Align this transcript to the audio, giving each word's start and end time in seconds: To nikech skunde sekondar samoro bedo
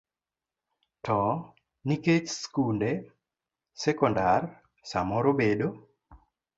To 1.05 1.17
nikech 1.91 2.27
skunde 2.43 2.91
sekondar 3.85 4.51
samoro 4.93 5.39
bedo 5.45 5.75